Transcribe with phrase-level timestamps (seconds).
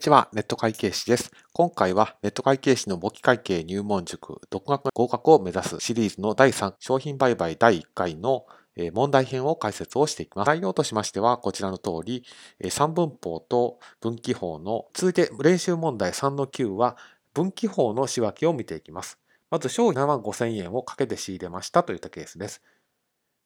[0.00, 1.30] こんにちは、ネット会計士です。
[1.52, 8.46] 今回はネット会計士の簿記会計入門塾、独学合格を目指すシリーズの第3商品売買第1回の
[8.94, 10.46] 問題編を解説をしていきます。
[10.46, 12.24] 内容としましては、こちらの通り、
[12.62, 16.96] 3分法と分岐法の、続いて練習問題3の9は、
[17.34, 19.18] 分岐法の仕分けを見ていきます。
[19.50, 22.62] まず、商品7万5000円をかけて仕入れましたといったケースです。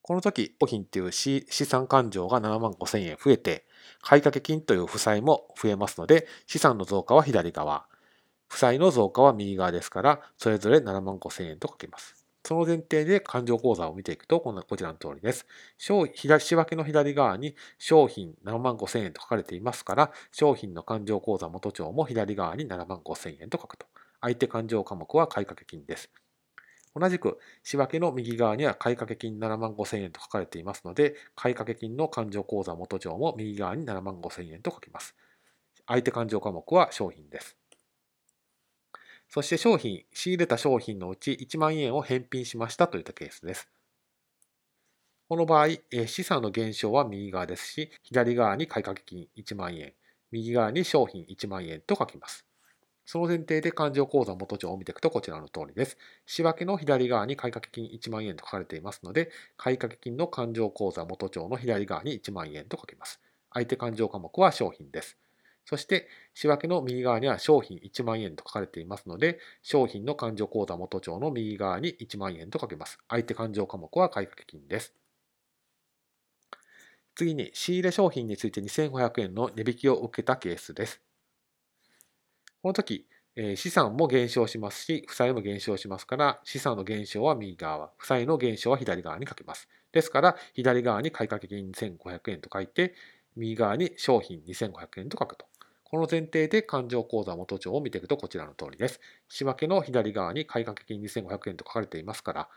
[0.03, 3.67] この時、商品っていう資産勘定が7万5千円増えて、
[4.03, 7.87] 買掛金という負債も増えますので、資産の増加は左側、
[8.49, 12.25] 負債の増加は右側ですから、それぞれ7万5千円と書けます。
[12.47, 15.47] その前提で勘定口座を見ていくと、こんなこちらの通りです。
[15.79, 23.87] 仕分けの左側に商品7万5千円と書かれていますから、商品の勘定口座元帳も左側に7万5千円と書くと。
[24.21, 26.11] 相手勘定科目は買掛金です。
[26.95, 35.17] 同じく仕分けの右側には買掛金7万5千円と書かれていますので、買掛金の勘定口座元帳も右側に7万5千円と書きます。
[35.87, 37.57] 相手勘定科目は商品です。
[39.29, 43.69] そして商品、仕入れた商品のうち1万円を返品しましたといったケースです。
[45.29, 45.69] この場合、
[46.07, 49.95] 資産の減少は右側ですし、左側に買掛金1万円、
[50.31, 52.47] 右側に商品1万円と書きます。
[53.05, 55.99] その前提で勘定口座元帳を見ていくとこちらの通りです。
[56.27, 63.21] 仕分けの左側に買掛金1万円と書かれていますので、買掛金の勘定口座元帳の左側に1万円と書きます。
[63.53, 65.17] 相手勘定科目は商品です。
[65.65, 72.99] そして、仕分けの右側には商品1万円と書かれていますので、商品の勘定口座元帳の右側に1万円と書きます。
[73.09, 74.95] 相手勘定科目は買掛金です。
[77.15, 81.01] 次に、仕入れ商品について2500円の値引きを受けたケースです。
[82.65, 89.69] この時、え資産も減少しますし、負債も減少しますから、資産の減少は右側、負債の減少は左側に書きます。
[89.93, 92.95] ですから、左側に買掛金2500円と書いて、
[93.37, 95.45] 右側に商品2500円と書くと。
[95.83, 98.99] この前提で勘定口座元帳を見ていくとこちらの通りです。
[99.29, 102.49] 仕分けの左側に買掛金2500円と書かれていますから、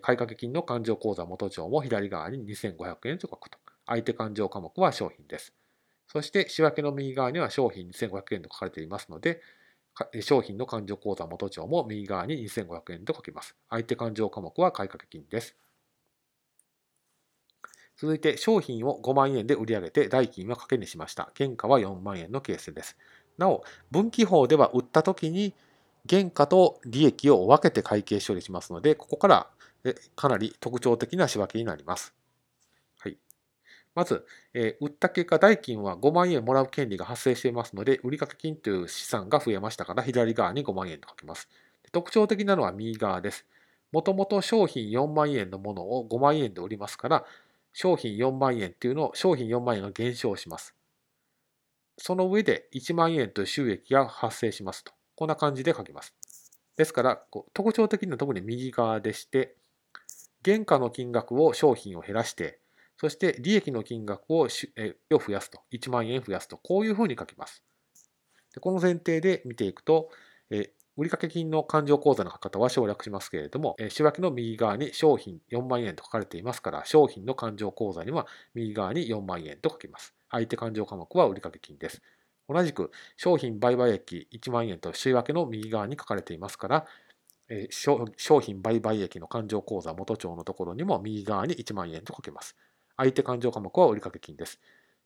[0.00, 3.58] 買掛金の勘定口座元帳も左側に2500円と書くと。
[3.84, 5.52] 相手勘定科目は商品です。
[6.12, 9.40] そして仕分けの右側には商品2500円と書かれていますので、
[10.22, 13.54] 商品の勘定口座元帳も右側に2500円と書きます。
[13.68, 15.56] 相手勘定科目は買掛金です。
[17.96, 21.30] 続いて商品を5万円で売り上げて代金は掛けにしました。
[21.36, 22.96] 原価は4万円のケースです。
[23.38, 23.62] なお、
[23.92, 25.54] 分岐法では売った時に
[26.08, 29.50] 原価と利益を分けて会計処理しますので、ここから
[30.16, 32.14] かなり特徴的な仕分けになります。
[33.94, 34.24] まず、
[34.54, 41.48] えー、売った結果、代金は5万円もらう権利が発生していますので、売掛金という資産が増えましたから、左側に5万円と書きます。
[41.92, 43.46] 特徴的なのは右側です。
[43.90, 47.24] もともと商品4万円のものを5万円で売りますから、
[47.72, 50.74] 商品4万円っていうのを商品4万円が減少します。
[51.98, 54.92] その上で1万円という収益が発生しますと。
[55.16, 56.14] こんな感じで書きます。
[56.76, 59.56] ですから、特徴的なところに右側でして、
[60.44, 62.58] 原価の金額を商品を減らして、
[63.00, 67.64] そして利益の金額を増やすと、1万円増やすと、こういうふうに書きます。
[68.52, 70.10] でこの前提で見ていくと、
[70.50, 80.14] 売掛金の勘定口座の書き方は省略しますけれども、仕分けの右側に商品4万円と書かれていますから、商品の勘定口座には右側に4万円と書きます。
[80.28, 82.02] 相手勘定科目は売掛金です。
[82.50, 86.86] 同じく商品売買益1万円と仕分けの右側に書かれていますから、
[87.70, 92.56] 商品売買益の勘定口座元帳のところにも右側に1万円と書けます。
[93.00, 94.60] 相手勘定科目は売掛金です。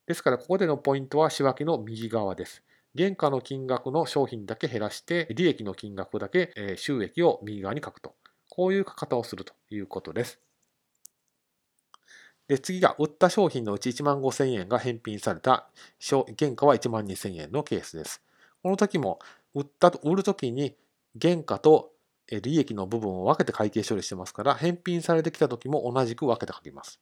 [0.05, 2.61] ですから、ここでのポイントは仕分けの右側です。
[2.97, 8.13] 原価の金額の商品だけ減らして、利益の金額だけ収益を右側に書くと。
[8.49, 10.39] こういう書き方をするということです。
[12.47, 15.69] で、次が売った商品のうち1万5000円が返品された
[15.99, 18.21] 原価は1万2000円のケースです。
[18.61, 19.19] この時も
[19.53, 20.75] 売ったと売る時に
[21.19, 21.93] 原価と
[22.29, 26.99] 利益の部分を分けて会計処理してますから、返品されてきた時も同じく分けて書きます。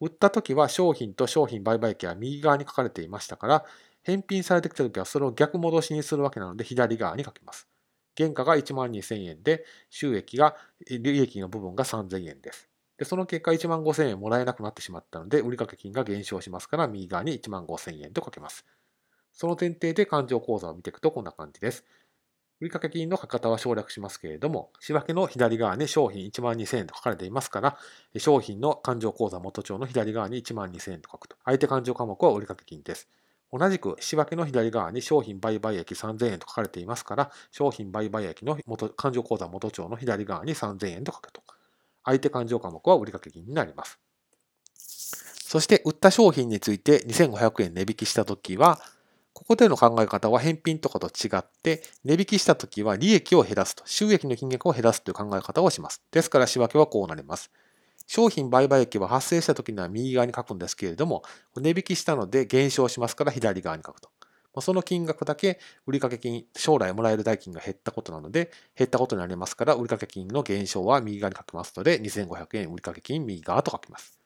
[0.00, 3.64] 売った時は商品と商品売買益は右側に書かれていましたから、
[4.02, 7.68] 返品されてきた時はそれを逆戻しにするわけなので左側に書きます。
[8.16, 10.56] 原価が1万2000円で、収益が、
[10.88, 12.68] 利益の部分が3000円です。
[12.96, 18.64] で、その結果1万5000円もらえなくなってしまったので、売掛金が減少しますから、右側に1万5000円と書けます。
[19.32, 21.84] その前提で勘定口座を見ていくとこんな感じです。
[22.64, 27.76] 売掛金の書き方は省略しますけれども、仕分けの左側に商品1万2000円と書かれていますから、
[28.16, 31.36] 商品の勘定口座元帳の左側に1万2000円と書くと。
[31.44, 33.06] 相手勘定科目は売掛金です。
[33.52, 41.42] 同じく仕分けの左側に商品売買益3000円と書かれていますから、商品売買益の元勘定口座元帳の左側に3000円と書くと。
[42.02, 43.98] 相手勘定科目は売掛金になります。
[44.74, 48.80] そして売った商品について2500円値引きしたときは、
[49.34, 56.00] ここでの考え方は返品とかと違って、値引きしたときは利益を減らすと、収益の金額を減らすという考え方をします。
[56.12, 57.50] ですから仕分けはこうなります。
[58.06, 61.22] 商品売買益は発生したときには右側に書くんですけれども、
[61.56, 64.08] 値引きしたので減少しますから左側に書くと。
[64.60, 74.23] その金額だけ売掛金、将来もらえる代金が減ったことなので、減ったことになりますから、売掛金の減少は右側に書きますので、2500円売掛金右側と書きます。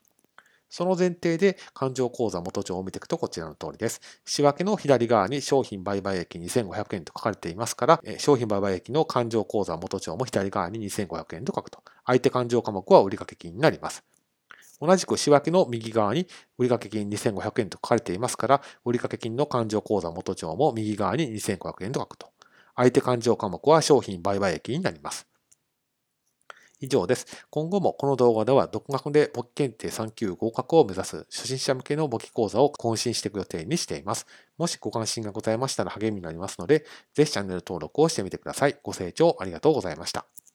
[0.69, 4.01] その前提で勘定口座元帳を見ていくとこちらの通りです。
[4.25, 11.83] 仕分けの左側に商品売買益2500円と書かれていますから、商品売買益の勘定口座元帳も左側に2500円と書くと。
[12.05, 14.05] 相手勘定科目は売掛金になります。
[14.81, 16.27] 同じく仕分けの右側に
[16.57, 22.29] 売掛金2500円と書かれていますから、売掛金の勘定口座元帳も右側に2500円と書くと。
[22.77, 25.28] 相手勘定科目は商品売買益になります。
[26.81, 27.27] 以上です。
[27.51, 34.27] 今後もこの動画では独学で簿記検定3級合格を目指す初心者向けの簿記講座を更新していく予定にしています。
[34.57, 36.85] もしご関心がございましたら励みになりますので、
[37.15, 38.77] ぜひチャンネル登録をしてみてください。
[38.83, 40.48] ご清聴ありがとうございました。